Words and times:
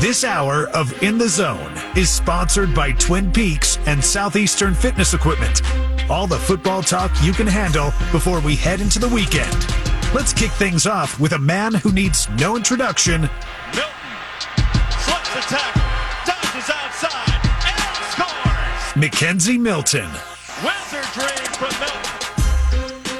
This 0.00 0.22
hour 0.22 0.68
of 0.68 1.02
In 1.02 1.18
the 1.18 1.28
Zone 1.28 1.72
is 1.96 2.08
sponsored 2.08 2.72
by 2.72 2.92
Twin 2.92 3.32
Peaks 3.32 3.78
and 3.84 4.02
Southeastern 4.02 4.72
Fitness 4.72 5.12
Equipment. 5.12 5.60
All 6.08 6.28
the 6.28 6.38
football 6.38 6.84
talk 6.84 7.10
you 7.20 7.32
can 7.32 7.48
handle 7.48 7.86
before 8.12 8.38
we 8.38 8.54
head 8.54 8.80
into 8.80 9.00
the 9.00 9.08
weekend. 9.08 9.52
Let's 10.14 10.32
kick 10.32 10.52
things 10.52 10.86
off 10.86 11.18
with 11.18 11.32
a 11.32 11.38
man 11.38 11.74
who 11.74 11.90
needs 11.90 12.28
no 12.38 12.56
introduction. 12.56 13.22
Milton 13.22 13.90
slips 15.00 15.34
attack, 15.34 15.74
dodges 16.24 16.70
outside, 16.70 17.40
and 17.66 18.12
scores. 18.12 18.96
Mackenzie 18.96 19.58
Milton. 19.58 20.08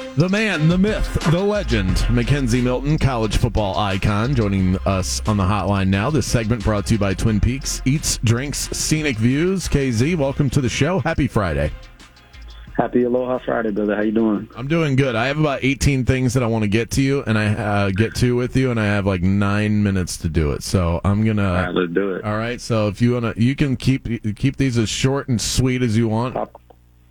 Wizardry 0.09 0.15
from 0.15 0.15
Milton. 0.15 0.15
The 0.15 0.29
man, 0.29 0.67
the 0.67 0.77
myth, 0.77 1.31
the 1.31 1.39
legend, 1.39 2.05
Mackenzie 2.09 2.61
Milton, 2.61 2.97
college 2.97 3.37
football 3.37 3.77
icon, 3.77 4.35
joining 4.35 4.77
us 4.85 5.21
on 5.27 5.37
the 5.37 5.43
hotline 5.43 5.87
now. 5.87 6.09
This 6.09 6.27
segment 6.27 6.63
brought 6.63 6.85
to 6.87 6.95
you 6.95 6.99
by 6.99 7.13
Twin 7.13 7.39
Peaks 7.39 7.81
Eats, 7.85 8.17
Drinks, 8.23 8.69
Scenic 8.71 9.17
Views. 9.17 9.67
KZ, 9.67 10.15
welcome 10.17 10.49
to 10.51 10.61
the 10.61 10.69
show. 10.69 10.99
Happy 10.99 11.27
Friday. 11.27 11.71
Happy 12.77 13.03
Aloha 13.03 13.39
Friday, 13.39 13.71
brother. 13.71 13.93
How 13.93 14.03
you 14.03 14.13
doing? 14.13 14.47
I'm 14.55 14.69
doing 14.69 14.95
good. 14.95 15.13
I 15.13 15.27
have 15.27 15.37
about 15.37 15.65
18 15.65 16.05
things 16.05 16.33
that 16.33 16.43
I 16.43 16.47
want 16.47 16.63
to 16.63 16.69
get 16.69 16.91
to 16.91 17.01
you, 17.01 17.23
and 17.27 17.37
I 17.37 17.53
uh, 17.53 17.89
get 17.89 18.15
to 18.15 18.37
with 18.37 18.55
you, 18.55 18.71
and 18.71 18.79
I 18.79 18.85
have 18.85 19.05
like 19.05 19.21
nine 19.21 19.83
minutes 19.83 20.15
to 20.19 20.29
do 20.29 20.53
it. 20.53 20.63
So 20.63 21.01
I'm 21.03 21.25
gonna. 21.25 21.45
All 21.45 21.53
right, 21.53 21.73
let's 21.73 21.91
do 21.91 22.13
it. 22.13 22.23
All 22.23 22.37
right. 22.37 22.61
So 22.61 22.87
if 22.87 23.01
you 23.01 23.15
wanna, 23.15 23.33
you 23.35 23.53
can 23.53 23.75
keep 23.75 24.07
keep 24.37 24.55
these 24.55 24.77
as 24.77 24.87
short 24.87 25.27
and 25.27 25.41
sweet 25.41 25.81
as 25.81 25.97
you 25.97 26.07
want. 26.07 26.35
Pop, 26.35 26.58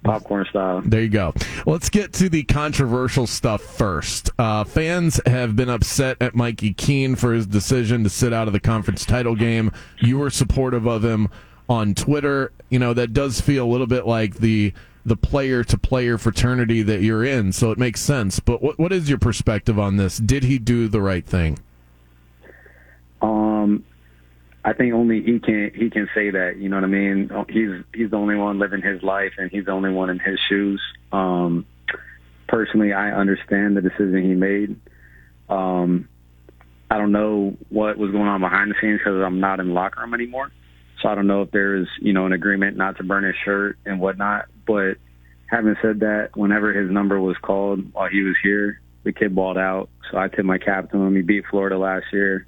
popcorn 0.05 0.47
style. 0.51 0.83
There 0.84 1.02
you 1.02 1.09
go. 1.09 1.34
Let's 1.66 1.88
get 1.88 2.12
to 2.15 2.29
the 2.29 2.45
controversial 2.45 3.27
stuff 3.27 3.62
first. 3.62 4.30
Uh, 4.39 4.65
fans 4.65 5.20
have 5.27 5.56
been 5.56 5.69
upset 5.69 6.16
at 6.20 6.34
Mikey 6.34 6.75
Keene 6.75 7.16
for 7.16 7.33
his 7.33 7.47
decision 7.47 8.05
to 8.05 8.11
sit 8.11 8.33
out 8.33 8.47
of 8.47 8.53
the 8.53 8.61
conference 8.61 9.05
title 9.05 9.34
game. 9.34 9.73
You 9.98 10.19
were 10.19 10.30
supportive 10.30 10.87
of 10.87 11.05
him 11.05 11.29
on 11.69 11.95
Twitter. 11.95 12.53
You 12.70 12.79
know 12.79 12.95
that 12.95 13.12
does 13.12 13.41
feel 13.41 13.64
a 13.64 13.70
little 13.70 13.87
bit 13.87 14.06
like 14.06 14.37
the 14.37 14.72
the 15.05 15.17
player 15.17 15.64
to 15.64 15.78
player 15.78 16.19
fraternity 16.19 16.83
that 16.83 17.03
you're 17.03 17.25
in, 17.25 17.53
so 17.53 17.70
it 17.70 17.78
makes 17.78 18.00
sense. 18.00 18.41
But 18.41 18.62
what 18.62 18.78
what 18.78 18.92
is 18.92 19.09
your 19.09 19.19
perspective 19.19 19.78
on 19.78 19.97
this? 19.97 20.19
Did 20.19 20.44
he 20.44 20.59
do 20.59 20.89
the 20.89 21.00
right 21.00 21.25
thing? 21.25 21.59
Um, 23.20 23.84
I 24.69 24.74
think 24.74 24.92
only 24.92 25.22
he 25.22 25.41
can 25.41 25.70
he 25.74 25.88
can 25.88 26.11
say 26.14 26.28
that. 26.28 26.58
You 26.58 26.69
know 26.69 26.77
what 26.77 26.84
I 26.84 26.88
mean? 26.88 27.30
He's 27.48 27.84
he's 27.94 28.11
the 28.11 28.19
only 28.19 28.36
one 28.36 28.58
living 28.58 28.83
his 28.83 29.02
life, 29.02 29.33
and 29.38 29.50
he's 29.50 29.64
the 29.64 29.70
only 29.70 29.91
one 29.91 30.10
in 30.10 30.19
his 30.19 30.38
shoes. 30.47 30.83
Um, 31.10 31.64
personally, 32.48 32.92
I 32.92 33.12
understand 33.12 33.78
the 33.78 33.80
decision 33.80 34.22
he 34.22 34.34
made. 34.34 34.78
Um, 35.48 36.06
I 36.91 36.98
don't 36.98 37.12
know 37.12 37.56
what 37.70 37.97
was 37.97 38.10
going 38.10 38.28
on 38.28 38.42
behind 38.42 38.70
the 38.70 38.75
scenes 38.78 38.98
because 38.98 39.22
I'm 39.25 39.41
not 39.41 39.58
in 39.58 39.69
the 39.69 39.72
locker 39.72 40.02
room 40.02 40.12
anymore. 40.12 40.52
So 41.00 41.08
I 41.08 41.14
don't 41.14 41.27
know 41.27 41.41
if 41.41 41.50
there's, 41.50 41.88
you 42.03 42.12
know, 42.12 42.27
an 42.27 42.34
agreement 42.34 42.77
not 42.77 42.98
to 42.98 43.05
burn 43.05 43.25
his 43.25 43.36
shirt 43.47 43.78
and 43.86 44.00
whatnot. 44.00 44.47
But 44.66 44.98
having 45.47 45.77
said 45.80 46.00
that, 46.00 46.30
whenever 46.34 46.75
his 46.75 46.91
number 46.91 47.19
was 47.19 47.38
called 47.41 47.94
while 47.94 48.10
he 48.10 48.20
was 48.20 48.36
here, 48.42 48.82
the 49.05 49.12
kid 49.12 49.34
balled 49.34 49.56
out. 49.56 49.88
So 50.10 50.19
I 50.19 50.28
tip 50.28 50.44
my 50.44 50.58
cap 50.58 50.91
to 50.91 50.98
him. 50.98 51.16
He 51.16 51.22
beat 51.22 51.44
Florida 51.50 51.78
last 51.78 52.05
year. 52.12 52.47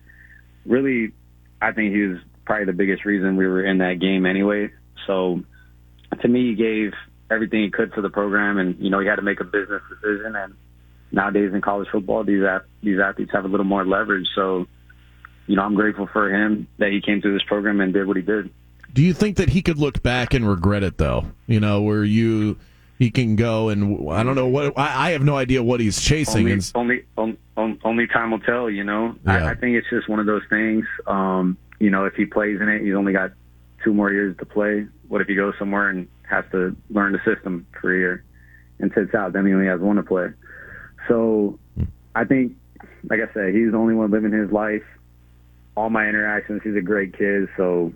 Really, 0.66 1.14
I 1.60 1.72
think 1.72 1.94
he 1.94 2.02
was 2.02 2.18
probably 2.44 2.66
the 2.66 2.72
biggest 2.72 3.04
reason 3.04 3.36
we 3.36 3.46
were 3.46 3.64
in 3.64 3.78
that 3.78 4.00
game 4.00 4.26
anyway. 4.26 4.70
So 5.06 5.42
to 6.20 6.28
me, 6.28 6.50
he 6.50 6.54
gave 6.54 6.92
everything 7.30 7.62
he 7.62 7.70
could 7.70 7.92
for 7.92 8.00
the 8.00 8.10
program, 8.10 8.58
and 8.58 8.78
you 8.78 8.90
know 8.90 9.00
he 9.00 9.06
had 9.06 9.16
to 9.16 9.22
make 9.22 9.40
a 9.40 9.44
business 9.44 9.82
decision. 9.88 10.36
And 10.36 10.54
nowadays 11.12 11.52
in 11.52 11.60
college 11.60 11.88
football, 11.90 12.24
these 12.24 12.42
these 12.82 12.98
athletes 12.98 13.32
have 13.32 13.44
a 13.44 13.48
little 13.48 13.66
more 13.66 13.84
leverage. 13.84 14.28
So 14.34 14.66
you 15.46 15.56
know, 15.56 15.62
I'm 15.62 15.74
grateful 15.74 16.08
for 16.12 16.32
him 16.32 16.68
that 16.78 16.92
he 16.92 17.00
came 17.00 17.20
through 17.20 17.32
this 17.32 17.42
program 17.42 17.80
and 17.80 17.92
did 17.92 18.06
what 18.06 18.16
he 18.16 18.22
did. 18.22 18.50
Do 18.92 19.02
you 19.02 19.12
think 19.12 19.36
that 19.36 19.48
he 19.48 19.62
could 19.62 19.78
look 19.78 20.02
back 20.02 20.34
and 20.34 20.48
regret 20.48 20.82
it 20.82 20.98
though? 20.98 21.26
You 21.46 21.60
know, 21.60 21.82
where 21.82 22.04
you 22.04 22.58
he 23.00 23.10
can 23.10 23.34
go 23.34 23.70
and 23.70 24.10
I 24.10 24.22
don't 24.22 24.34
know 24.34 24.46
what 24.46 24.78
I, 24.78 25.08
I 25.08 25.10
have 25.12 25.22
no 25.22 25.34
idea 25.34 25.62
what 25.62 25.80
he's 25.80 26.02
chasing. 26.02 26.46
Only, 26.74 27.06
only, 27.16 27.38
only 27.82 28.06
time 28.06 28.30
will 28.30 28.40
tell. 28.40 28.68
You 28.68 28.84
know, 28.84 29.16
Yeah. 29.26 29.46
I, 29.46 29.50
I 29.52 29.54
think 29.54 29.74
it's 29.74 29.88
just 29.88 30.06
one 30.06 30.20
of 30.20 30.26
those 30.26 30.42
things. 30.50 30.84
Um, 31.06 31.56
you 31.80 31.88
know, 31.88 32.04
if 32.04 32.12
he 32.14 32.26
plays 32.26 32.60
in 32.60 32.68
it, 32.68 32.82
he's 32.82 32.94
only 32.94 33.14
got 33.14 33.32
two 33.82 33.94
more 33.94 34.12
years 34.12 34.36
to 34.36 34.44
play. 34.44 34.86
What 35.08 35.22
if 35.22 35.28
he 35.28 35.34
goes 35.34 35.54
somewhere 35.58 35.88
and 35.88 36.08
has 36.28 36.44
to 36.52 36.76
learn 36.90 37.12
the 37.12 37.20
system 37.24 37.66
for 37.80 37.94
a 37.94 37.98
year 37.98 38.24
and 38.80 38.92
sits 38.94 39.14
out? 39.14 39.32
Then 39.32 39.46
he 39.46 39.54
only 39.54 39.66
has 39.66 39.80
one 39.80 39.96
to 39.96 40.02
play. 40.02 40.28
So 41.08 41.58
I 42.14 42.24
think, 42.24 42.54
like 43.08 43.20
I 43.20 43.32
said, 43.32 43.54
he's 43.54 43.70
the 43.70 43.78
only 43.78 43.94
one 43.94 44.10
living 44.10 44.30
his 44.30 44.52
life. 44.52 44.84
All 45.74 45.88
my 45.88 46.06
interactions, 46.06 46.60
he's 46.62 46.76
a 46.76 46.82
great 46.82 47.16
kid. 47.16 47.48
So 47.56 47.94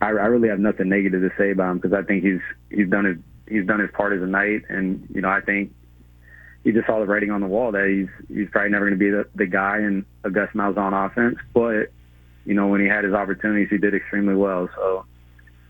I, 0.00 0.06
I 0.06 0.26
really 0.32 0.48
have 0.48 0.58
nothing 0.58 0.88
negative 0.88 1.20
to 1.20 1.30
say 1.36 1.50
about 1.50 1.72
him 1.72 1.78
because 1.80 1.92
I 1.92 2.02
think 2.02 2.24
he's 2.24 2.40
he's 2.70 2.88
done 2.88 3.04
his 3.04 3.18
he's 3.48 3.66
done 3.66 3.80
his 3.80 3.90
part 3.92 4.12
as 4.12 4.22
a 4.22 4.26
knight, 4.26 4.62
and 4.68 5.06
you 5.14 5.20
know 5.20 5.28
I 5.28 5.40
think 5.40 5.72
he 6.64 6.72
just 6.72 6.86
saw 6.86 6.98
the 6.98 7.06
writing 7.06 7.30
on 7.30 7.40
the 7.40 7.46
wall 7.46 7.72
that 7.72 7.86
he's 7.88 8.08
he's 8.36 8.48
probably 8.50 8.70
never 8.70 8.86
going 8.86 8.98
to 8.98 9.04
be 9.04 9.10
the, 9.10 9.26
the 9.34 9.46
guy 9.46 9.78
in 9.78 10.04
a 10.24 10.30
Gus 10.30 10.48
Malzahn 10.54 10.92
offense. 11.06 11.36
But 11.54 11.92
you 12.44 12.54
know 12.54 12.66
when 12.68 12.80
he 12.80 12.86
had 12.86 13.04
his 13.04 13.14
opportunities, 13.14 13.68
he 13.70 13.78
did 13.78 13.94
extremely 13.94 14.34
well. 14.34 14.68
So 14.74 15.04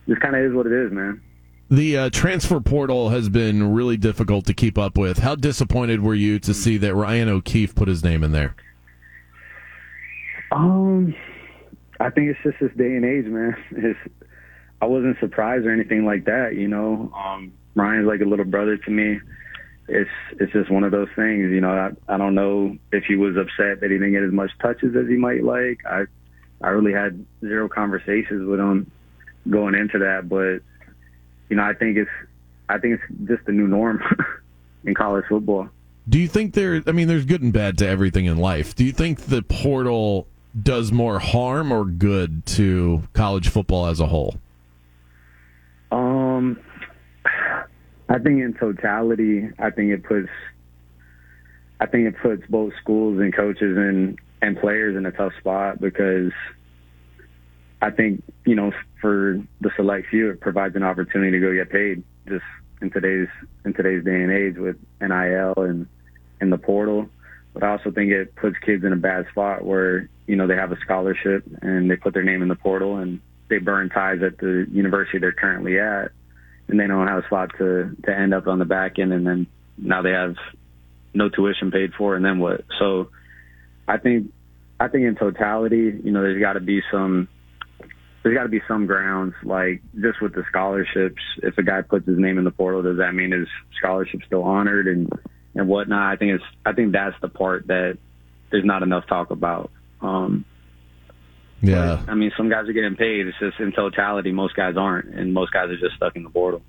this 0.07 0.19
kind 0.19 0.37
of 0.37 0.43
is 0.43 0.55
what 0.55 0.67
it 0.67 0.73
is, 0.73 0.93
man. 0.93 1.21
the 1.69 1.99
uh, 1.99 2.11
transfer 2.11 2.61
portal 2.61 3.09
has 3.11 3.29
been 3.29 3.73
really 3.75 3.97
difficult 3.97 4.47
to 4.47 4.55
keep 4.55 4.79
up 4.79 4.97
with. 4.97 5.19
How 5.19 5.35
disappointed 5.35 6.01
were 6.03 6.15
you 6.15 6.39
to 6.41 6.55
see 6.55 6.77
that 6.79 6.95
Ryan 6.95 7.29
O'Keefe 7.29 7.75
put 7.75 7.89
his 7.89 8.05
name 8.05 8.23
in 8.23 8.33
there? 8.33 8.55
Um, 10.53 11.15
I 11.99 12.11
think 12.11 12.29
it's 12.29 12.39
just 12.43 12.59
this 12.61 12.71
day 12.77 12.95
and 12.97 13.05
age, 13.05 13.27
man. 13.27 13.57
It's, 13.73 13.99
I 14.81 14.85
wasn't 14.87 15.19
surprised 15.21 15.65
or 15.65 15.73
anything 15.73 16.05
like 16.05 16.27
that, 16.27 16.55
you 16.55 16.69
know. 16.69 17.11
Um, 17.17 17.53
Ryan's 17.77 18.07
like 18.07 18.21
a 18.21 18.25
little 18.25 18.45
brother 18.45 18.77
to 18.77 18.91
me. 18.91 19.21
It's 19.89 20.11
it's 20.41 20.53
just 20.53 20.71
one 20.71 20.83
of 20.83 20.91
those 20.91 21.09
things, 21.15 21.53
you 21.53 21.61
know. 21.61 21.71
I 21.71 22.13
I 22.13 22.17
don't 22.17 22.35
know 22.35 22.77
if 22.91 23.05
he 23.05 23.15
was 23.15 23.37
upset 23.37 23.81
that 23.81 23.91
he 23.91 23.99
didn't 23.99 24.13
get 24.13 24.25
as 24.25 24.33
much 24.33 24.51
touches 24.61 24.97
as 24.97 25.07
he 25.07 25.17
might 25.17 25.45
like. 25.45 25.87
I 25.87 26.07
I 26.61 26.71
really 26.71 26.93
had 26.93 27.25
zero 27.41 27.69
conversations 27.69 28.49
with 28.49 28.59
him 28.59 28.91
going 29.49 29.77
into 29.77 30.01
that, 30.01 30.29
but 30.29 30.63
you 31.49 31.57
know, 31.57 31.63
I 31.63 31.75
think 31.75 31.99
it's 31.99 32.11
I 32.69 32.79
think 32.79 33.01
it's 33.01 33.29
just 33.29 33.47
the 33.47 33.53
new 33.53 33.69
norm 33.69 34.03
in 34.85 34.95
college 34.95 35.27
football. 35.29 35.69
Do 36.09 36.19
you 36.19 36.29
think 36.29 36.55
there? 36.55 36.83
I 36.87 36.93
mean, 36.93 37.07
there's 37.07 37.25
good 37.25 37.43
and 37.43 37.53
bad 37.53 37.79
to 37.79 37.87
everything 37.87 38.27
in 38.27 38.39
life. 38.39 38.75
Do 38.75 38.85
you 38.85 38.93
think 38.93 39.23
the 39.23 39.43
portal 39.43 40.27
does 40.61 40.91
more 40.91 41.19
harm 41.19 41.73
or 41.73 41.85
good 41.85 42.47
to 42.47 43.03
college 43.13 43.49
football 43.49 43.87
as 43.87 44.01
a 44.01 44.07
whole? 44.07 44.37
Um, 45.91 46.59
I 48.09 48.19
think 48.19 48.41
in 48.41 48.55
totality, 48.55 49.49
I 49.59 49.71
think 49.71 49.91
it 49.91 50.05
puts, 50.05 50.29
I 51.81 51.87
think 51.87 52.09
it 52.09 52.15
puts 52.23 52.43
both 52.49 52.73
schools 52.81 53.21
and 53.21 53.35
coaches 53.35 53.77
and 53.77 54.19
and 54.43 54.59
players 54.59 54.97
in 54.97 55.07
a 55.07 55.13
tough 55.13 55.33
spot 55.39 55.81
because 55.81 56.33
I 57.83 57.91
think 57.91 58.23
you 58.45 58.55
know 58.55 58.73
for 59.01 59.43
the 59.61 59.71
select 59.77 60.09
few, 60.09 60.31
it 60.31 60.41
provides 60.41 60.77
an 60.77 60.83
opportunity 60.83 61.33
to 61.33 61.41
go 61.41 61.55
get 61.55 61.71
paid 61.71 62.03
just 62.29 62.45
in 62.81 62.91
today's 62.91 63.29
in 63.65 63.75
today's 63.75 64.05
day 64.05 64.23
and 64.23 64.33
age 64.33 64.57
with 64.57 64.77
NIL 65.01 65.55
and 65.57 65.87
and 66.41 66.53
the 66.53 66.59
portal. 66.59 67.09
But 67.55 67.63
I 67.63 67.71
also 67.71 67.91
think 67.91 68.13
it 68.13 68.37
puts 68.37 68.57
kids 68.59 68.85
in 68.85 68.93
a 68.93 68.97
bad 68.97 69.27
spot 69.31 69.65
where 69.65 70.09
you 70.27 70.37
know 70.37 70.47
they 70.47 70.57
have 70.57 70.73
a 70.73 70.81
scholarship 70.81 71.45
and 71.63 71.91
they 71.91 71.97
put 71.97 72.15
their 72.15 72.23
name 72.23 72.43
in 72.43 72.49
the 72.49 72.57
portal 72.57 72.97
and 72.97 73.21
they 73.49 73.59
burn 73.59 73.89
ties 73.89 74.23
at 74.23 74.39
the 74.39 74.67
university 74.71 75.19
they're 75.19 75.33
currently 75.33 75.79
at, 75.79 76.11
and 76.69 76.81
they 76.81 76.87
don't 76.87 77.07
have 77.07 77.25
a 77.25 77.27
spot 77.27 77.51
to 77.59 77.97
to 78.05 78.17
end 78.17 78.35
up 78.35 78.47
on 78.47 78.59
the 78.59 78.65
back 78.65 78.99
end, 78.99 79.13
and 79.13 79.27
then 79.27 79.47
now 79.79 80.03
they 80.03 80.13
have 80.13 80.37
no 81.15 81.29
tuition 81.29 81.71
paid 81.71 81.93
for, 81.95 82.17
and 82.17 82.25
then 82.25 82.39
what? 82.39 82.65
So 82.79 83.11
I 83.89 83.99
think 83.99 84.33
I 84.79 84.89
think 84.89 85.05
in 85.05 85.17
totality, 85.17 86.01
you 86.03 86.13
know, 86.13 86.23
there's 86.23 86.41
got 86.41 86.55
to 86.55 86.61
be 86.61 86.83
some 86.91 87.29
there's 88.23 88.35
got 88.37 88.43
to 88.43 88.49
be 88.49 88.63
some 88.67 88.87
grounds 88.87 89.35
like 89.45 89.83
just 89.95 90.21
with 90.21 90.35
the 90.35 90.45
scholarships. 90.49 91.23
If 91.43 91.57
a 91.59 91.63
guy 91.63 91.83
puts 91.83 92.07
his 92.07 92.19
name 92.19 92.39
in 92.39 92.45
the 92.45 92.51
portal, 92.51 92.83
does 92.83 92.99
that 92.99 93.15
mean 93.15 93.31
his 93.31 93.47
scholarship's 93.79 94.27
still 94.27 94.43
honored 94.43 94.89
and 94.89 95.09
and 95.55 95.69
whatnot? 95.69 96.13
I 96.13 96.17
think 96.17 96.33
it's 96.33 96.45
I 96.65 96.73
think 96.73 96.93
that's 96.93 97.15
the 97.21 97.29
part 97.29 97.69
that 97.69 97.99
there's 98.51 98.65
not 98.65 98.83
enough 98.83 99.07
talk 99.07 99.31
about. 99.31 99.71
Um, 100.01 100.45
Yeah. 101.63 102.03
I 102.07 102.15
mean, 102.15 102.33
some 102.37 102.49
guys 102.49 102.69
are 102.69 102.73
getting 102.73 102.97
paid. 102.97 103.27
It's 103.27 103.39
just 103.39 103.59
in 103.61 103.73
totality, 103.73 104.33
most 104.33 104.55
guys 104.55 104.77
aren't, 104.77 105.15
and 105.15 105.33
most 105.33 105.53
guys 105.53 105.71
are 105.71 105.79
just 105.79 105.97
stuck 105.97 106.17
in 106.17 106.23
the 106.23 106.31
portal. 106.31 106.63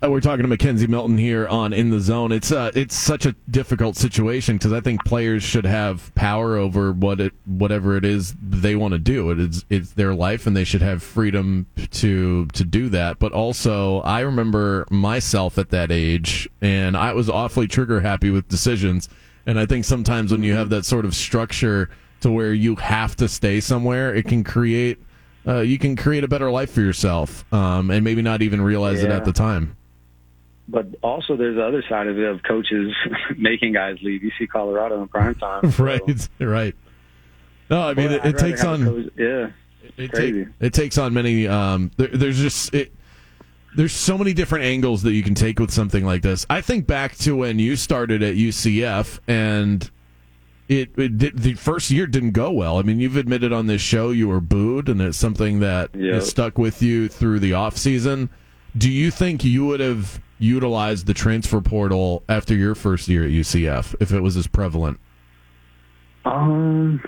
Uh, 0.00 0.08
We're 0.08 0.20
talking 0.20 0.42
to 0.44 0.48
Mackenzie 0.48 0.86
Milton 0.86 1.18
here 1.18 1.48
on 1.48 1.72
In 1.72 1.90
the 1.90 1.98
Zone. 1.98 2.30
It's 2.30 2.52
uh, 2.52 2.70
it's 2.76 2.94
such 2.94 3.26
a 3.26 3.34
difficult 3.50 3.96
situation 3.96 4.56
because 4.56 4.72
I 4.72 4.78
think 4.78 5.04
players 5.04 5.42
should 5.42 5.64
have 5.66 6.14
power 6.14 6.56
over 6.56 6.92
what 6.92 7.20
it 7.20 7.32
whatever 7.46 7.96
it 7.96 8.04
is 8.04 8.36
they 8.40 8.76
want 8.76 8.92
to 8.92 8.98
do. 9.00 9.32
It 9.32 9.40
is 9.40 9.64
it's 9.68 9.94
their 9.94 10.14
life 10.14 10.46
and 10.46 10.56
they 10.56 10.62
should 10.62 10.82
have 10.82 11.02
freedom 11.02 11.66
to 11.90 12.46
to 12.46 12.64
do 12.64 12.88
that. 12.90 13.18
But 13.18 13.32
also, 13.32 14.00
I 14.02 14.20
remember 14.20 14.86
myself 14.88 15.58
at 15.58 15.70
that 15.70 15.90
age, 15.90 16.48
and 16.62 16.96
I 16.96 17.12
was 17.12 17.28
awfully 17.28 17.66
trigger 17.66 18.00
happy 18.00 18.30
with 18.30 18.46
decisions. 18.46 19.08
And 19.46 19.58
I 19.58 19.66
think 19.66 19.84
sometimes 19.84 20.30
when 20.30 20.44
you 20.44 20.54
have 20.54 20.70
that 20.70 20.84
sort 20.84 21.06
of 21.06 21.16
structure 21.16 21.90
to 22.20 22.30
where 22.30 22.52
you 22.52 22.76
have 22.76 23.16
to 23.16 23.28
stay 23.28 23.60
somewhere, 23.60 24.14
it 24.14 24.26
can 24.26 24.44
create 24.44 24.98
uh, 25.46 25.60
you 25.60 25.78
can 25.78 25.96
create 25.96 26.24
a 26.24 26.28
better 26.28 26.50
life 26.50 26.70
for 26.72 26.80
yourself, 26.82 27.50
um, 27.54 27.90
and 27.90 28.04
maybe 28.04 28.20
not 28.20 28.42
even 28.42 28.60
realize 28.60 29.02
it 29.02 29.10
at 29.10 29.24
the 29.24 29.32
time. 29.32 29.76
But 30.68 30.88
also, 31.02 31.36
there's 31.36 31.56
the 31.56 31.64
other 31.64 31.82
side 31.88 32.06
of 32.08 32.18
it 32.18 32.24
of 32.28 32.42
coaches 32.42 32.92
making 33.38 33.72
guys 33.72 33.96
leave. 34.02 34.22
You 34.22 34.30
see 34.38 34.46
Colorado 34.46 35.00
in 35.00 35.08
prime 35.08 35.34
time, 35.36 35.70
so- 35.72 35.82
right, 35.84 36.28
right. 36.38 36.74
No, 37.70 37.80
I 37.82 37.94
mean 37.94 38.10
Well, 38.10 38.20
it, 38.26 38.34
it 38.34 38.38
takes 38.38 38.62
rather 38.64 38.82
have 38.84 38.86
a 38.86 38.96
on 38.98 39.02
coach- 39.04 39.12
yeah. 39.16 39.48
it, 39.96 40.12
take- 40.12 40.46
it 40.60 40.72
takes 40.74 40.98
on 40.98 41.14
many. 41.14 41.46
Um, 41.48 41.90
there, 41.96 42.08
there's 42.08 42.38
just 42.38 42.74
it. 42.74 42.92
There's 43.76 43.92
so 43.92 44.18
many 44.18 44.32
different 44.34 44.64
angles 44.64 45.02
that 45.02 45.12
you 45.12 45.22
can 45.22 45.34
take 45.34 45.58
with 45.60 45.70
something 45.70 46.04
like 46.04 46.22
this. 46.22 46.44
I 46.50 46.60
think 46.62 46.86
back 46.86 47.14
to 47.18 47.36
when 47.36 47.58
you 47.58 47.76
started 47.76 48.22
at 48.22 48.34
UCF, 48.34 49.20
and 49.28 49.88
it, 50.68 50.90
it 50.98 51.18
did, 51.18 51.38
the 51.38 51.54
first 51.54 51.90
year 51.90 52.06
didn't 52.06 52.32
go 52.32 52.50
well. 52.50 52.78
I 52.78 52.82
mean, 52.82 53.00
you've 53.00 53.16
admitted 53.16 53.52
on 53.52 53.66
this 53.66 53.80
show 53.82 54.10
you 54.10 54.28
were 54.28 54.40
booed, 54.40 54.88
and 54.88 55.00
it's 55.00 55.18
something 55.18 55.60
that 55.60 55.94
Yep. 55.94 56.14
has 56.14 56.28
stuck 56.28 56.58
with 56.58 56.82
you 56.82 57.08
through 57.08 57.40
the 57.40 57.52
off 57.54 57.76
season. 57.76 58.30
Do 58.76 58.90
you 58.90 59.10
think 59.10 59.44
you 59.44 59.66
would 59.66 59.80
have 59.80 60.20
utilized 60.38 61.06
the 61.06 61.14
transfer 61.14 61.60
portal 61.60 62.22
after 62.28 62.54
your 62.54 62.74
first 62.74 63.08
year 63.08 63.24
at 63.24 63.30
UCF 63.30 63.94
if 64.00 64.12
it 64.12 64.20
was 64.20 64.36
as 64.36 64.46
prevalent? 64.46 65.00
Um, 66.24 67.02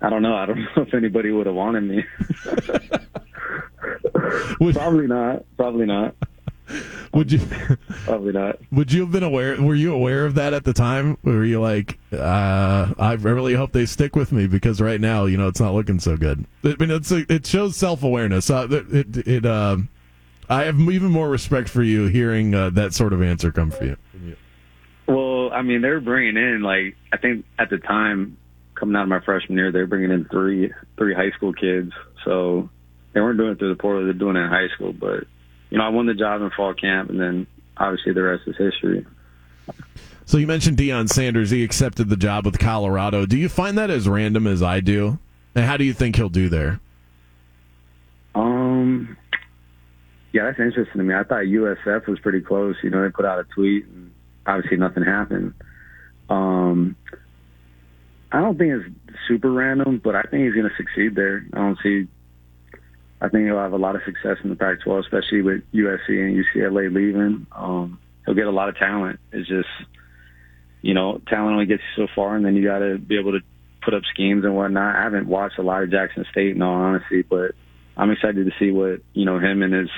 I 0.00 0.10
don't 0.10 0.22
know. 0.22 0.34
I 0.34 0.46
don't 0.46 0.58
know 0.76 0.82
if 0.82 0.94
anybody 0.94 1.30
would 1.30 1.46
have 1.46 1.54
wanted 1.54 1.82
me. 1.84 2.04
Probably 4.72 5.06
not. 5.06 5.44
Probably 5.56 5.86
not. 5.86 6.14
Would 7.12 7.30
you? 7.32 7.40
Probably 8.04 8.32
not. 8.32 8.58
Would 8.72 8.92
you 8.92 9.02
have 9.02 9.12
been 9.12 9.22
aware? 9.22 9.60
Were 9.60 9.74
you 9.74 9.94
aware 9.94 10.24
of 10.24 10.34
that 10.36 10.54
at 10.54 10.64
the 10.64 10.72
time? 10.72 11.18
Were 11.22 11.44
you 11.44 11.60
like, 11.60 11.98
uh, 12.12 12.94
I 12.98 13.12
really 13.20 13.54
hope 13.54 13.72
they 13.72 13.86
stick 13.86 14.16
with 14.16 14.32
me 14.32 14.46
because 14.46 14.80
right 14.80 15.00
now, 15.00 15.26
you 15.26 15.36
know, 15.36 15.48
it's 15.48 15.60
not 15.60 15.74
looking 15.74 16.00
so 16.00 16.16
good. 16.16 16.46
I 16.64 16.74
mean, 16.78 16.90
it's 16.90 17.12
it 17.12 17.46
shows 17.46 17.76
self 17.76 18.02
awareness. 18.02 18.50
Uh, 18.50 18.66
it 18.70 19.26
it, 19.26 19.46
um, 19.46 19.88
I 20.48 20.64
have 20.64 20.78
even 20.80 21.10
more 21.10 21.28
respect 21.28 21.68
for 21.68 21.82
you 21.82 22.06
hearing 22.06 22.54
uh, 22.54 22.70
that 22.70 22.94
sort 22.94 23.12
of 23.12 23.22
answer 23.22 23.52
come 23.52 23.70
from 23.70 23.88
you. 23.88 23.96
Well, 25.06 25.52
I 25.52 25.62
mean, 25.62 25.82
they're 25.82 26.00
bringing 26.00 26.36
in 26.36 26.62
like 26.62 26.96
I 27.12 27.18
think 27.18 27.44
at 27.58 27.70
the 27.70 27.78
time 27.78 28.38
coming 28.74 28.96
out 28.96 29.02
of 29.02 29.08
my 29.08 29.20
freshman 29.20 29.58
year, 29.58 29.70
they 29.70 29.80
were 29.80 29.86
bringing 29.86 30.10
in 30.10 30.24
three 30.26 30.72
three 30.96 31.14
high 31.14 31.30
school 31.32 31.52
kids. 31.52 31.92
So 32.24 32.70
they 33.12 33.20
weren't 33.20 33.38
doing 33.38 33.52
it 33.52 33.58
through 33.58 33.74
the 33.74 33.80
portal; 33.80 34.04
they're 34.04 34.12
doing 34.12 34.36
it 34.36 34.40
in 34.40 34.48
high 34.48 34.68
school. 34.74 34.92
But 34.92 35.24
you 35.70 35.78
know, 35.78 35.84
I 35.84 35.88
won 35.88 36.06
the 36.06 36.14
job 36.14 36.40
in 36.42 36.50
fall 36.50 36.74
camp, 36.74 37.10
and 37.10 37.20
then 37.20 37.46
obviously 37.76 38.12
the 38.12 38.22
rest 38.22 38.42
is 38.46 38.56
history. 38.56 39.06
So 40.26 40.38
you 40.38 40.46
mentioned 40.46 40.78
Deion 40.78 41.08
Sanders. 41.08 41.50
He 41.50 41.62
accepted 41.64 42.08
the 42.08 42.16
job 42.16 42.46
with 42.46 42.58
Colorado. 42.58 43.26
Do 43.26 43.36
you 43.36 43.48
find 43.48 43.76
that 43.78 43.90
as 43.90 44.08
random 44.08 44.46
as 44.46 44.62
I 44.62 44.80
do? 44.80 45.18
And 45.54 45.64
how 45.64 45.76
do 45.76 45.84
you 45.84 45.92
think 45.92 46.16
he'll 46.16 46.28
do 46.28 46.48
there? 46.48 46.80
Um, 48.34 49.16
yeah, 50.32 50.44
that's 50.44 50.58
interesting 50.58 50.98
to 50.98 51.04
me. 51.04 51.14
I 51.14 51.22
thought 51.22 51.44
USF 51.44 52.08
was 52.08 52.18
pretty 52.20 52.40
close. 52.40 52.76
You 52.82 52.90
know, 52.90 53.02
they 53.02 53.10
put 53.10 53.24
out 53.24 53.38
a 53.38 53.44
tweet, 53.54 53.86
and 53.86 54.12
obviously 54.46 54.78
nothing 54.78 55.04
happened. 55.04 55.54
Um, 56.28 56.96
I 58.32 58.40
don't 58.40 58.58
think 58.58 58.72
it's 58.72 59.18
super 59.28 59.52
random, 59.52 60.00
but 60.02 60.16
I 60.16 60.22
think 60.22 60.44
he's 60.44 60.54
going 60.54 60.68
to 60.68 60.76
succeed 60.76 61.14
there. 61.14 61.46
I 61.52 61.58
don't 61.58 61.78
see. 61.82 62.08
I 63.24 63.30
think 63.30 63.46
he'll 63.46 63.56
have 63.56 63.72
a 63.72 63.78
lot 63.78 63.96
of 63.96 64.02
success 64.04 64.36
in 64.44 64.50
the 64.50 64.56
Pac-12, 64.56 65.00
especially 65.00 65.40
with 65.40 65.62
USC 65.72 66.08
and 66.08 66.44
UCLA 66.44 66.94
leaving. 66.94 67.46
Um, 67.52 67.98
he'll 68.26 68.34
get 68.34 68.46
a 68.46 68.50
lot 68.50 68.68
of 68.68 68.76
talent. 68.76 69.18
It's 69.32 69.48
just, 69.48 69.68
you 70.82 70.92
know, 70.92 71.22
talent 71.26 71.54
only 71.54 71.64
gets 71.64 71.82
you 71.96 72.04
so 72.04 72.12
far, 72.14 72.36
and 72.36 72.44
then 72.44 72.54
you 72.54 72.62
got 72.62 72.80
to 72.80 72.98
be 72.98 73.18
able 73.18 73.32
to 73.32 73.40
put 73.82 73.94
up 73.94 74.02
schemes 74.12 74.44
and 74.44 74.54
whatnot. 74.54 74.96
I 74.96 75.02
haven't 75.02 75.26
watched 75.26 75.58
a 75.58 75.62
lot 75.62 75.82
of 75.82 75.90
Jackson 75.90 76.26
State, 76.30 76.54
in 76.54 76.60
all 76.60 76.74
honesty, 76.74 77.22
but 77.22 77.52
I'm 77.96 78.10
excited 78.10 78.44
to 78.44 78.52
see 78.58 78.70
what 78.70 79.00
you 79.14 79.24
know 79.24 79.38
him 79.38 79.62
and 79.62 79.72
his 79.72 79.88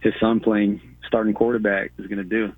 his 0.00 0.14
son 0.18 0.40
playing 0.40 0.80
starting 1.06 1.34
quarterback 1.34 1.92
is 1.98 2.06
going 2.08 2.18
to 2.18 2.24
do. 2.24 2.52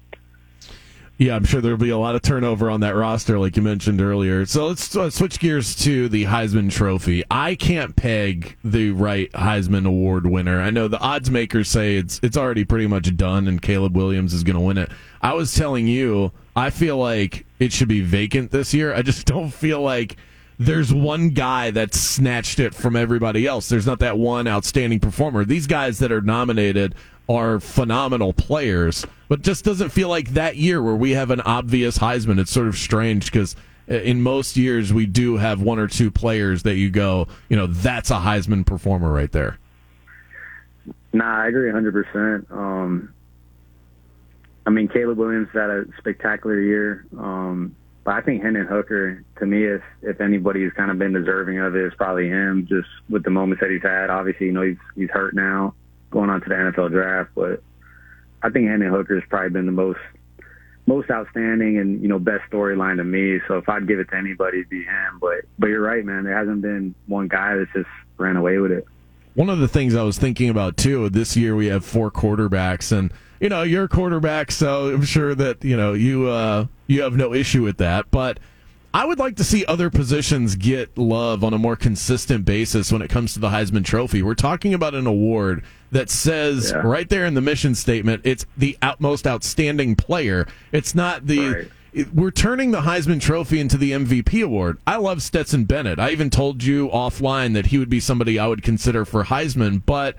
Yeah, 1.18 1.36
I'm 1.36 1.44
sure 1.44 1.60
there'll 1.60 1.76
be 1.76 1.90
a 1.90 1.98
lot 1.98 2.16
of 2.16 2.22
turnover 2.22 2.68
on 2.68 2.80
that 2.80 2.96
roster, 2.96 3.38
like 3.38 3.56
you 3.56 3.62
mentioned 3.62 4.00
earlier. 4.00 4.44
So 4.46 4.66
let's 4.66 4.96
uh, 4.96 5.08
switch 5.08 5.38
gears 5.38 5.76
to 5.76 6.08
the 6.08 6.24
Heisman 6.24 6.70
Trophy. 6.70 7.22
I 7.30 7.54
can't 7.54 7.94
peg 7.94 8.56
the 8.64 8.90
right 8.90 9.30
Heisman 9.32 9.86
Award 9.86 10.26
winner. 10.26 10.60
I 10.60 10.70
know 10.70 10.88
the 10.88 10.98
odds 10.98 11.30
makers 11.30 11.68
say 11.68 11.96
it's 11.96 12.18
it's 12.22 12.36
already 12.36 12.64
pretty 12.64 12.86
much 12.86 13.14
done, 13.16 13.46
and 13.46 13.62
Caleb 13.62 13.96
Williams 13.96 14.34
is 14.34 14.42
going 14.42 14.56
to 14.56 14.60
win 14.60 14.78
it. 14.78 14.90
I 15.20 15.34
was 15.34 15.54
telling 15.54 15.86
you, 15.86 16.32
I 16.56 16.70
feel 16.70 16.96
like 16.96 17.46
it 17.60 17.72
should 17.72 17.88
be 17.88 18.00
vacant 18.00 18.50
this 18.50 18.74
year. 18.74 18.92
I 18.92 19.02
just 19.02 19.26
don't 19.26 19.50
feel 19.50 19.80
like 19.80 20.16
there's 20.58 20.92
one 20.92 21.30
guy 21.30 21.70
that 21.70 21.94
snatched 21.94 22.60
it 22.60 22.74
from 22.74 22.96
everybody 22.96 23.46
else. 23.46 23.68
There's 23.68 23.86
not 23.86 23.98
that 24.00 24.18
one 24.18 24.46
outstanding 24.46 25.00
performer. 25.00 25.44
These 25.44 25.66
guys 25.66 25.98
that 25.98 26.12
are 26.12 26.20
nominated 26.20 26.94
are 27.34 27.60
phenomenal 27.60 28.32
players, 28.32 29.06
but 29.28 29.42
just 29.42 29.64
doesn't 29.64 29.90
feel 29.90 30.08
like 30.08 30.30
that 30.30 30.56
year 30.56 30.82
where 30.82 30.94
we 30.94 31.12
have 31.12 31.30
an 31.30 31.40
obvious 31.42 31.98
Heisman. 31.98 32.38
It's 32.38 32.50
sort 32.50 32.68
of 32.68 32.76
strange 32.76 33.30
because 33.30 33.56
in 33.88 34.22
most 34.22 34.56
years 34.56 34.92
we 34.92 35.06
do 35.06 35.36
have 35.36 35.60
one 35.60 35.78
or 35.78 35.88
two 35.88 36.10
players 36.10 36.62
that 36.62 36.76
you 36.76 36.90
go, 36.90 37.28
you 37.48 37.56
know, 37.56 37.66
that's 37.66 38.10
a 38.10 38.16
Heisman 38.16 38.64
performer 38.64 39.12
right 39.12 39.32
there. 39.32 39.58
Nah, 41.12 41.42
I 41.42 41.48
agree 41.48 41.70
100%. 41.70 42.50
Um, 42.50 43.12
I 44.64 44.70
mean, 44.70 44.88
Caleb 44.88 45.18
Williams 45.18 45.48
had 45.52 45.70
a 45.70 45.84
spectacular 45.98 46.60
year. 46.60 47.06
Um, 47.18 47.76
but 48.04 48.14
I 48.14 48.20
think 48.20 48.42
Hendon 48.42 48.66
Hooker, 48.66 49.24
to 49.38 49.46
me, 49.46 49.64
if 49.64 49.82
if 50.02 50.20
anybody's 50.20 50.72
kind 50.72 50.90
of 50.90 50.98
been 50.98 51.12
deserving 51.12 51.58
of 51.58 51.76
it, 51.76 51.84
it's 51.84 51.94
probably 51.94 52.28
him. 52.28 52.66
Just 52.68 52.88
with 53.08 53.22
the 53.22 53.30
moments 53.30 53.60
that 53.60 53.70
he's 53.70 53.82
had. 53.82 54.10
Obviously, 54.10 54.46
you 54.46 54.52
know 54.52 54.62
he's 54.62 54.76
he's 54.96 55.10
hurt 55.10 55.34
now, 55.34 55.74
going 56.12 56.30
on 56.30 56.40
to 56.40 56.48
the 56.48 56.54
NFL 56.54 56.90
draft. 56.90 57.30
But 57.34 57.62
I 58.42 58.50
think 58.50 58.68
Hendon 58.68 58.90
Hooker 58.90 59.16
has 59.18 59.28
probably 59.28 59.50
been 59.50 59.66
the 59.66 59.72
most 59.72 60.00
most 60.86 61.10
outstanding 61.10 61.78
and 61.78 62.02
you 62.02 62.08
know 62.08 62.18
best 62.18 62.42
storyline 62.50 62.96
to 62.96 63.04
me. 63.04 63.40
So 63.48 63.58
if 63.58 63.68
I'd 63.68 63.86
give 63.88 63.98
it 63.98 64.08
to 64.10 64.16
anybody, 64.16 64.58
it'd 64.58 64.70
be 64.70 64.84
him. 64.84 65.18
But 65.20 65.44
but 65.58 65.68
you're 65.68 65.82
right, 65.82 66.04
man. 66.04 66.24
There 66.24 66.36
hasn't 66.36 66.62
been 66.62 66.94
one 67.06 67.28
guy 67.28 67.56
that's 67.56 67.72
just 67.72 67.88
ran 68.18 68.36
away 68.36 68.58
with 68.58 68.72
it. 68.72 68.86
One 69.34 69.48
of 69.48 69.58
the 69.58 69.68
things 69.68 69.94
I 69.94 70.02
was 70.02 70.18
thinking 70.18 70.50
about 70.50 70.76
too, 70.76 71.08
this 71.08 71.36
year 71.36 71.56
we 71.56 71.66
have 71.66 71.84
four 71.84 72.10
quarterbacks 72.10 72.96
and 72.96 73.12
you 73.40 73.48
know, 73.48 73.62
you're 73.62 73.84
a 73.84 73.88
quarterback, 73.88 74.52
so 74.52 74.94
I'm 74.94 75.02
sure 75.02 75.34
that, 75.34 75.64
you 75.64 75.76
know, 75.76 75.94
you 75.94 76.28
uh 76.28 76.66
you 76.86 77.02
have 77.02 77.16
no 77.16 77.34
issue 77.34 77.62
with 77.62 77.78
that, 77.78 78.10
but 78.10 78.38
I 78.94 79.06
would 79.06 79.18
like 79.18 79.36
to 79.36 79.44
see 79.44 79.64
other 79.64 79.88
positions 79.88 80.54
get 80.54 80.98
love 80.98 81.42
on 81.42 81.54
a 81.54 81.58
more 81.58 81.76
consistent 81.76 82.44
basis 82.44 82.92
when 82.92 83.00
it 83.00 83.08
comes 83.08 83.32
to 83.34 83.38
the 83.40 83.48
Heisman 83.48 83.84
Trophy. 83.84 84.22
We're 84.22 84.34
talking 84.34 84.74
about 84.74 84.94
an 84.94 85.06
award 85.06 85.62
that 85.92 86.10
says 86.10 86.72
Yeah. 86.74 86.82
right 86.86 87.08
there 87.08 87.24
in 87.24 87.32
the 87.34 87.40
mission 87.40 87.74
statement, 87.74 88.20
it's 88.24 88.44
the 88.56 88.76
out, 88.82 89.00
most 89.00 89.26
outstanding 89.26 89.94
player. 89.96 90.46
It's 90.72 90.94
not 90.94 91.26
the 91.26 91.38
Right. 91.48 91.70
it- 91.94 92.14
we're 92.14 92.30
turning 92.30 92.70
the 92.70 92.82
Heisman 92.82 93.20
Trophy 93.20 93.60
into 93.60 93.78
the 93.78 93.92
MVP 93.92 94.42
award. 94.42 94.76
I 94.86 94.96
love 94.96 95.22
Stetson 95.22 95.64
Bennett. 95.64 95.98
I 95.98 96.10
even 96.10 96.28
told 96.28 96.62
you 96.62 96.88
offline 96.88 97.54
that 97.54 97.66
he 97.66 97.78
would 97.78 97.90
be 97.90 98.00
somebody 98.00 98.38
I 98.38 98.46
would 98.46 98.62
consider 98.62 99.06
for 99.06 99.24
Heisman, 99.24 99.80
but 99.86 100.16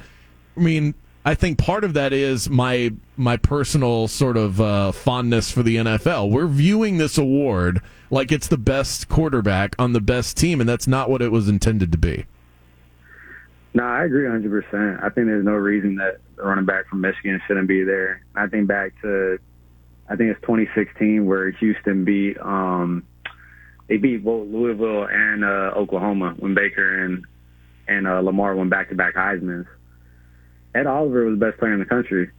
I 0.58 0.62
mean, 0.62 0.94
I 1.26 1.36
think 1.36 1.58
part 1.58 1.84
of 1.84 1.94
that 1.94 2.12
is 2.12 2.50
my 2.50 2.92
my 3.16 3.38
personal 3.38 4.08
sort 4.08 4.36
of 4.36 4.60
uh, 4.60 4.92
fondness 4.92 5.50
for 5.50 5.64
the 5.64 5.78
NFL. 5.78 6.30
We're 6.30 6.48
viewing 6.48 6.98
this 6.98 7.18
award 7.18 7.82
like 8.10 8.32
it's 8.32 8.48
the 8.48 8.58
best 8.58 9.08
quarterback 9.08 9.76
on 9.80 9.94
the 9.94 10.02
best 10.02 10.38
team, 10.38 10.60
and 10.60 10.70
that's 10.70 10.88
not 10.88 11.10
what 11.10 11.22
it 11.22 11.32
was 11.32 11.48
intended 11.48 11.92
to 11.94 11.98
be. 11.98 12.26
No, 13.74 13.84
I 13.84 14.04
agree 14.04 14.26
100%. 14.28 15.04
I 15.04 15.10
think 15.10 15.26
there's 15.28 15.44
no 15.44 15.54
reason 15.54 15.96
that 15.96 16.20
the 16.36 16.44
running 16.44 16.66
back 16.66 16.88
from 16.88 17.02
Michigan 17.02 17.42
shouldn't 17.48 17.68
be 17.68 17.84
there. 17.84 18.24
I 18.36 18.46
think 18.46 18.68
back 18.68 18.94
to, 19.02 19.40
I 20.08 20.16
think 20.16 20.30
it's 20.30 20.42
2016 20.42 21.26
where 21.26 21.50
Houston 21.50 22.06
beat, 22.06 22.38
um, 22.40 23.04
they 23.88 23.98
beat 23.98 24.24
both 24.24 24.48
Louisville 24.48 25.08
and 25.10 25.44
uh, 25.44 25.72
Oklahoma 25.76 26.36
when 26.38 26.54
Baker 26.54 27.06
and 27.06 27.26
and 27.86 28.08
uh, 28.08 28.22
Lamar 28.22 28.56
went 28.56 28.70
back-to-back 28.70 29.14
Heisman's. 29.14 29.68
Ed 30.76 30.88
Oliver 30.88 31.26
was 31.26 31.40
the 31.40 31.46
best 31.46 31.60
player 31.60 31.74
in 31.74 31.80
the 31.80 31.86
country, 31.86 32.30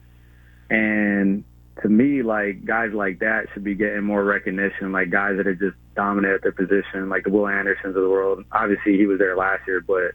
and 0.70 1.44
to 1.82 1.88
me, 1.88 2.22
like 2.22 2.64
guys 2.64 2.92
like 2.92 3.18
that 3.20 3.46
should 3.52 3.64
be 3.64 3.74
getting 3.74 4.02
more 4.04 4.24
recognition. 4.24 4.92
Like 4.92 5.10
guys 5.10 5.36
that 5.36 5.46
are 5.46 5.54
just 5.54 5.76
dominant 5.96 6.34
at 6.34 6.42
their 6.42 6.52
position, 6.52 7.08
like 7.08 7.24
the 7.24 7.30
Will 7.30 7.48
Andersons 7.48 7.96
of 7.96 8.02
the 8.02 8.08
world. 8.08 8.44
Obviously, 8.52 8.96
he 8.96 9.06
was 9.06 9.18
there 9.18 9.36
last 9.36 9.62
year, 9.66 9.80
but 9.80 10.12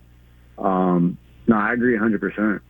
um, 0.63 1.17
no, 1.47 1.55
I 1.57 1.73
agree 1.73 1.97
100%. 1.97 2.61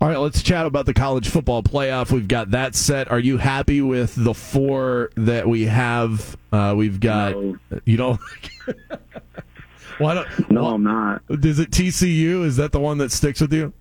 All 0.00 0.08
right, 0.08 0.16
let's 0.18 0.42
chat 0.42 0.64
about 0.66 0.86
the 0.86 0.94
college 0.94 1.28
football 1.28 1.62
playoff. 1.62 2.12
We've 2.12 2.28
got 2.28 2.52
that 2.52 2.74
set. 2.74 3.10
Are 3.10 3.18
you 3.18 3.36
happy 3.38 3.80
with 3.82 4.14
the 4.14 4.32
four 4.34 5.10
that 5.16 5.48
we 5.48 5.64
have? 5.66 6.36
Uh, 6.52 6.74
we've 6.76 7.00
got 7.00 7.32
No. 7.32 7.56
you 7.84 7.96
know. 7.96 8.18
Why 9.98 10.14
don't? 10.14 10.50
No, 10.50 10.64
why- 10.64 10.72
I'm 10.74 10.82
not. 10.82 11.22
Is 11.30 11.58
it 11.58 11.70
TCU? 11.70 12.44
Is 12.44 12.56
that 12.56 12.72
the 12.72 12.80
one 12.80 12.98
that 12.98 13.10
sticks 13.12 13.40
with 13.40 13.52
you? 13.52 13.72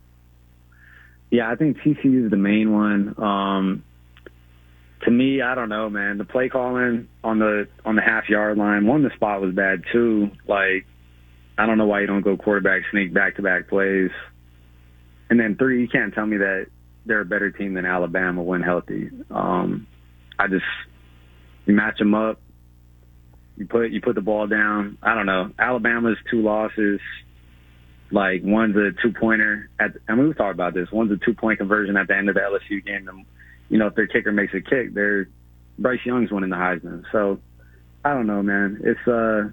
Yeah, 1.35 1.51
I 1.51 1.55
think 1.55 1.79
TCU 1.79 2.25
is 2.25 2.31
the 2.31 2.37
main 2.37 2.71
one. 2.71 3.13
Um, 3.21 3.83
to 5.03 5.11
me, 5.11 5.41
I 5.41 5.53
don't 5.53 5.67
know, 5.67 5.89
man. 5.89 6.17
The 6.17 6.23
play 6.23 6.47
calling 6.47 7.09
on 7.25 7.39
the 7.39 7.67
on 7.83 7.97
the 7.97 8.01
half 8.01 8.29
yard 8.29 8.57
line, 8.57 8.87
one 8.87 9.03
the 9.03 9.09
spot 9.15 9.41
was 9.41 9.53
bad 9.53 9.83
too. 9.91 10.29
Like, 10.47 10.85
I 11.57 11.65
don't 11.65 11.77
know 11.77 11.87
why 11.87 11.99
you 11.99 12.07
don't 12.07 12.21
go 12.21 12.37
quarterback 12.37 12.83
sneak 12.89 13.13
back 13.13 13.35
to 13.35 13.41
back 13.41 13.67
plays. 13.67 14.11
And 15.29 15.37
then 15.37 15.57
three, 15.57 15.81
you 15.81 15.89
can't 15.89 16.13
tell 16.13 16.25
me 16.25 16.37
that 16.37 16.67
they're 17.05 17.19
a 17.19 17.25
better 17.25 17.51
team 17.51 17.73
than 17.73 17.85
Alabama 17.85 18.41
when 18.41 18.61
healthy. 18.61 19.09
Um, 19.29 19.87
I 20.39 20.47
just 20.47 20.63
you 21.65 21.75
match 21.75 21.97
them 21.97 22.13
up, 22.15 22.39
you 23.57 23.67
put 23.67 23.91
you 23.91 23.99
put 23.99 24.15
the 24.15 24.21
ball 24.21 24.47
down. 24.47 24.97
I 25.03 25.15
don't 25.15 25.25
know. 25.25 25.51
Alabama's 25.59 26.17
two 26.31 26.41
losses, 26.41 27.01
like 28.11 28.41
one's 28.43 28.75
a 28.75 28.91
two 29.01 29.13
pointer 29.19 29.69
at. 29.79 29.91
I 30.07 30.15
mean, 30.15 30.27
we 30.27 30.33
talked 30.33 30.53
about 30.53 30.73
this. 30.73 30.91
One's 30.91 31.11
a 31.11 31.17
two 31.23 31.33
point 31.33 31.59
conversion 31.59 31.97
at 31.97 32.07
the 32.07 32.15
end 32.15 32.29
of 32.29 32.35
the 32.35 32.41
LSU 32.41 32.85
game. 32.85 33.07
And, 33.07 33.25
you 33.69 33.77
know, 33.77 33.87
if 33.87 33.95
their 33.95 34.07
kicker 34.07 34.31
makes 34.31 34.53
a 34.53 34.61
kick, 34.61 34.93
they're 34.93 35.27
Bryce 35.79 35.99
Young's 36.05 36.31
winning 36.31 36.51
the 36.51 36.55
Heisman. 36.55 37.03
So 37.11 37.39
I 38.03 38.13
don't 38.13 38.27
know, 38.27 38.43
man. 38.43 38.81
It's 38.83 39.07
uh, 39.07 39.49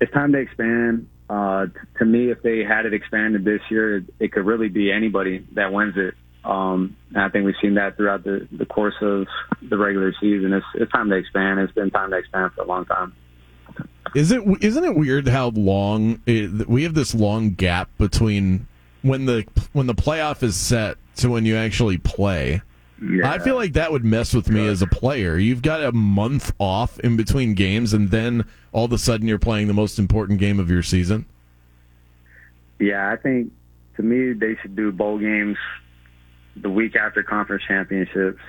it's 0.00 0.12
time 0.12 0.32
to 0.32 0.38
expand. 0.38 1.08
Uh, 1.30 1.66
t- 1.66 1.72
to 1.98 2.04
me, 2.04 2.30
if 2.30 2.42
they 2.42 2.58
had 2.58 2.84
it 2.84 2.92
expanded 2.92 3.44
this 3.44 3.60
year, 3.70 3.98
it, 3.98 4.04
it 4.20 4.32
could 4.32 4.44
really 4.44 4.68
be 4.68 4.92
anybody 4.92 5.46
that 5.54 5.72
wins 5.72 5.94
it. 5.96 6.14
Um, 6.44 6.96
and 7.14 7.22
I 7.22 7.28
think 7.30 7.46
we've 7.46 7.54
seen 7.62 7.74
that 7.74 7.96
throughout 7.96 8.24
the, 8.24 8.48
the 8.50 8.66
course 8.66 8.96
of 9.00 9.26
the 9.62 9.78
regular 9.78 10.12
season. 10.20 10.52
It's, 10.52 10.66
it's 10.74 10.92
time 10.92 11.08
to 11.08 11.16
expand. 11.16 11.60
It's 11.60 11.72
been 11.72 11.90
time 11.90 12.10
to 12.10 12.16
expand 12.18 12.52
for 12.54 12.62
a 12.62 12.66
long 12.66 12.84
time. 12.84 13.14
Is 14.14 14.30
it 14.30 14.42
isn't 14.60 14.84
it 14.84 14.94
weird 14.94 15.28
how 15.28 15.48
long 15.48 16.20
it, 16.26 16.68
we 16.68 16.82
have 16.82 16.94
this 16.94 17.14
long 17.14 17.50
gap 17.50 17.88
between 17.98 18.66
when 19.02 19.26
the 19.26 19.46
when 19.72 19.86
the 19.86 19.94
playoff 19.94 20.42
is 20.42 20.56
set 20.56 20.98
to 21.16 21.30
when 21.30 21.46
you 21.46 21.56
actually 21.56 21.98
play? 21.98 22.62
Yeah. 23.02 23.30
I 23.30 23.40
feel 23.40 23.56
like 23.56 23.72
that 23.72 23.90
would 23.90 24.04
mess 24.04 24.32
with 24.32 24.48
me 24.48 24.66
as 24.68 24.80
a 24.80 24.86
player. 24.86 25.36
You've 25.36 25.62
got 25.62 25.82
a 25.82 25.90
month 25.90 26.52
off 26.60 27.00
in 27.00 27.16
between 27.16 27.54
games, 27.54 27.92
and 27.92 28.10
then 28.10 28.44
all 28.70 28.84
of 28.84 28.92
a 28.92 28.98
sudden 28.98 29.26
you're 29.26 29.40
playing 29.40 29.66
the 29.66 29.74
most 29.74 29.98
important 29.98 30.38
game 30.38 30.60
of 30.60 30.70
your 30.70 30.84
season. 30.84 31.26
Yeah, 32.78 33.10
I 33.10 33.16
think 33.16 33.52
to 33.96 34.02
me 34.02 34.34
they 34.34 34.56
should 34.62 34.76
do 34.76 34.92
bowl 34.92 35.18
games 35.18 35.56
the 36.54 36.70
week 36.70 36.94
after 36.94 37.22
conference 37.22 37.64
championships, 37.66 38.40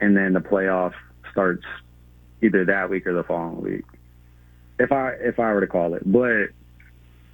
and 0.00 0.16
then 0.16 0.34
the 0.34 0.40
playoff 0.40 0.92
starts 1.32 1.64
either 2.42 2.64
that 2.66 2.90
week 2.90 3.06
or 3.06 3.12
the 3.12 3.24
following 3.24 3.60
week. 3.60 3.84
If 4.78 4.92
I 4.92 5.10
if 5.20 5.38
I 5.38 5.52
were 5.52 5.60
to 5.60 5.66
call 5.66 5.94
it, 5.94 6.02
but 6.04 6.48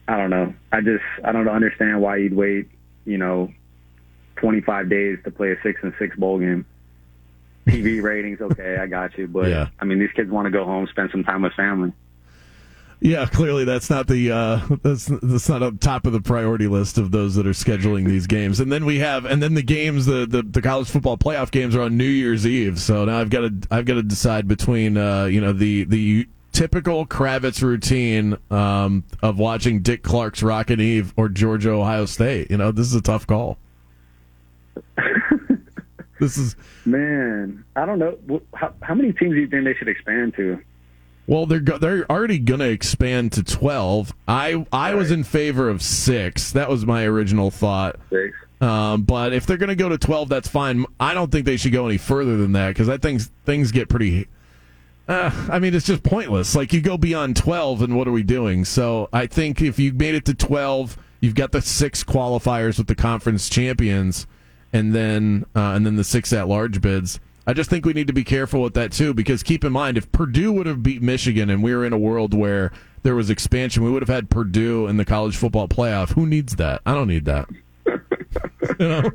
I 0.08 0.16
don't 0.16 0.30
know. 0.30 0.54
I 0.72 0.80
just 0.80 1.04
I 1.24 1.32
don't 1.32 1.48
understand 1.48 2.00
why 2.00 2.16
you'd 2.16 2.34
wait, 2.34 2.68
you 3.04 3.18
know, 3.18 3.52
25 4.36 4.90
days 4.90 5.18
to 5.24 5.30
play 5.30 5.52
a 5.52 5.56
six 5.62 5.80
and 5.82 5.92
six 5.98 6.16
bowl 6.16 6.38
game. 6.38 6.66
TV 7.66 8.02
ratings, 8.02 8.40
okay, 8.40 8.78
I 8.80 8.86
got 8.86 9.16
you, 9.16 9.26
but 9.28 9.48
Yeah. 9.48 9.68
I 9.78 9.84
mean 9.84 9.98
these 9.98 10.12
kids 10.12 10.30
want 10.30 10.46
to 10.46 10.50
go 10.50 10.64
home, 10.64 10.86
spend 10.88 11.10
some 11.10 11.24
time 11.24 11.42
with 11.42 11.52
family. 11.54 11.92
Yeah, 13.02 13.24
clearly 13.24 13.64
that's 13.64 13.88
not 13.88 14.08
the 14.08 14.30
uh, 14.30 14.60
that's 14.82 15.06
that's 15.06 15.48
not 15.48 15.62
up 15.62 15.80
top 15.80 16.06
of 16.06 16.12
the 16.12 16.20
priority 16.20 16.66
list 16.66 16.98
of 16.98 17.12
those 17.12 17.34
that 17.36 17.46
are 17.46 17.52
scheduling 17.52 18.06
these 18.06 18.26
games. 18.26 18.60
And 18.60 18.70
then 18.70 18.84
we 18.84 18.98
have, 18.98 19.24
and 19.24 19.42
then 19.42 19.54
the 19.54 19.62
games, 19.62 20.04
the, 20.04 20.26
the, 20.26 20.42
the 20.42 20.60
college 20.60 20.90
football 20.90 21.16
playoff 21.16 21.50
games 21.50 21.74
are 21.74 21.80
on 21.80 21.96
New 21.96 22.04
Year's 22.04 22.46
Eve. 22.46 22.78
So 22.78 23.06
now 23.06 23.18
I've 23.18 23.30
got 23.30 23.40
to 23.40 23.54
I've 23.70 23.86
got 23.86 23.94
to 23.94 24.02
decide 24.02 24.46
between 24.46 24.98
uh, 24.98 25.24
you 25.24 25.40
know 25.40 25.54
the 25.54 25.84
the 25.84 26.28
typical 26.60 27.06
Kravitz 27.06 27.62
routine 27.62 28.36
um, 28.50 29.04
of 29.22 29.38
watching 29.38 29.80
Dick 29.80 30.02
Clark's 30.02 30.42
Rockin' 30.42 30.78
Eve 30.78 31.14
or 31.16 31.30
Georgia 31.30 31.70
Ohio 31.70 32.04
State. 32.04 32.50
You 32.50 32.58
know, 32.58 32.70
this 32.70 32.86
is 32.86 32.94
a 32.94 33.00
tough 33.00 33.26
call. 33.26 33.56
this 36.20 36.36
is 36.36 36.56
Man, 36.84 37.64
I 37.76 37.86
don't 37.86 37.98
know 37.98 38.42
how, 38.52 38.74
how 38.82 38.94
many 38.94 39.10
teams 39.14 39.32
do 39.32 39.40
you 39.40 39.48
think 39.48 39.64
they 39.64 39.72
should 39.72 39.88
expand 39.88 40.34
to? 40.36 40.60
Well, 41.26 41.46
they're 41.46 41.60
go- 41.60 41.78
they're 41.78 42.10
already 42.10 42.38
going 42.38 42.60
to 42.60 42.68
expand 42.68 43.32
to 43.32 43.42
twelve. 43.42 44.12
I 44.28 44.66
I 44.70 44.94
was 44.94 45.10
in 45.10 45.24
favor 45.24 45.70
of 45.70 45.80
six. 45.80 46.52
That 46.52 46.68
was 46.68 46.84
my 46.84 47.04
original 47.04 47.50
thought. 47.50 47.96
Six. 48.10 48.36
Um, 48.60 49.04
but 49.04 49.32
if 49.32 49.46
they're 49.46 49.56
going 49.56 49.68
to 49.70 49.76
go 49.76 49.88
to 49.88 49.96
twelve, 49.96 50.28
that's 50.28 50.48
fine. 50.48 50.84
I 50.98 51.14
don't 51.14 51.32
think 51.32 51.46
they 51.46 51.56
should 51.56 51.72
go 51.72 51.86
any 51.86 51.96
further 51.96 52.36
than 52.36 52.52
that 52.52 52.68
because 52.68 52.90
I 52.90 52.98
think 52.98 53.22
things 53.46 53.72
get 53.72 53.88
pretty. 53.88 54.28
Uh, 55.10 55.48
I 55.50 55.58
mean, 55.58 55.74
it's 55.74 55.86
just 55.86 56.04
pointless. 56.04 56.54
Like 56.54 56.72
you 56.72 56.80
go 56.80 56.96
beyond 56.96 57.36
twelve, 57.36 57.82
and 57.82 57.96
what 57.96 58.06
are 58.06 58.12
we 58.12 58.22
doing? 58.22 58.64
So 58.64 59.08
I 59.12 59.26
think 59.26 59.60
if 59.60 59.76
you 59.76 59.92
made 59.92 60.14
it 60.14 60.24
to 60.26 60.34
twelve, 60.34 60.96
you've 61.18 61.34
got 61.34 61.50
the 61.50 61.60
six 61.60 62.04
qualifiers 62.04 62.78
with 62.78 62.86
the 62.86 62.94
conference 62.94 63.48
champions, 63.48 64.28
and 64.72 64.94
then 64.94 65.46
uh, 65.56 65.72
and 65.72 65.84
then 65.84 65.96
the 65.96 66.04
six 66.04 66.32
at 66.32 66.46
large 66.46 66.80
bids. 66.80 67.18
I 67.44 67.54
just 67.54 67.68
think 67.68 67.84
we 67.84 67.92
need 67.92 68.06
to 68.06 68.12
be 68.12 68.22
careful 68.22 68.62
with 68.62 68.74
that 68.74 68.92
too, 68.92 69.12
because 69.12 69.42
keep 69.42 69.64
in 69.64 69.72
mind, 69.72 69.98
if 69.98 70.12
Purdue 70.12 70.52
would 70.52 70.66
have 70.66 70.84
beat 70.84 71.02
Michigan 71.02 71.50
and 71.50 71.60
we 71.60 71.74
were 71.74 71.84
in 71.84 71.92
a 71.92 71.98
world 71.98 72.32
where 72.32 72.70
there 73.02 73.16
was 73.16 73.30
expansion, 73.30 73.82
we 73.82 73.90
would 73.90 74.02
have 74.02 74.14
had 74.14 74.30
Purdue 74.30 74.86
in 74.86 74.96
the 74.96 75.04
college 75.04 75.36
football 75.36 75.66
playoff. 75.66 76.12
Who 76.12 76.24
needs 76.24 76.54
that? 76.56 76.82
I 76.86 76.94
don't 76.94 77.08
need 77.08 77.24
that. 77.24 77.48
you 78.78 78.88
know. 78.88 79.10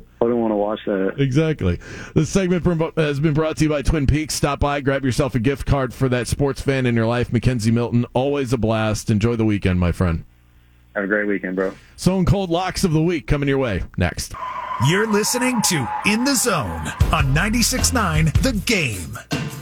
Watch 0.65 0.79
that. 0.85 1.15
Exactly. 1.17 1.79
This 2.13 2.29
segment 2.29 2.65
has 2.97 3.19
been 3.19 3.33
brought 3.33 3.57
to 3.57 3.63
you 3.63 3.69
by 3.69 3.81
Twin 3.81 4.07
Peaks. 4.07 4.33
Stop 4.33 4.59
by, 4.59 4.81
grab 4.81 5.03
yourself 5.03 5.35
a 5.35 5.39
gift 5.39 5.65
card 5.65 5.93
for 5.93 6.09
that 6.09 6.27
sports 6.27 6.61
fan 6.61 6.85
in 6.85 6.95
your 6.95 7.05
life. 7.05 7.31
Mackenzie 7.31 7.71
Milton, 7.71 8.05
always 8.13 8.53
a 8.53 8.57
blast. 8.57 9.09
Enjoy 9.09 9.35
the 9.35 9.45
weekend, 9.45 9.79
my 9.79 9.91
friend. 9.91 10.23
Have 10.95 11.03
a 11.03 11.07
great 11.07 11.27
weekend, 11.27 11.55
bro. 11.55 11.73
So, 11.97 12.23
cold 12.23 12.49
locks 12.49 12.83
of 12.83 12.93
the 12.93 13.01
week 13.01 13.27
coming 13.27 13.49
your 13.49 13.57
way 13.57 13.83
next. 13.97 14.33
You're 14.87 15.07
listening 15.07 15.61
to 15.69 15.87
In 16.05 16.23
the 16.23 16.35
Zone 16.35 16.87
on 17.11 17.33
96.9 17.33 18.33
The 18.41 18.53
Game. 18.65 19.54